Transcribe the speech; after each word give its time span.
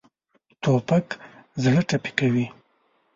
توپک 0.61 1.07
زړه 1.63 1.81
ټپي 1.89 2.11
کوي. 2.19 2.45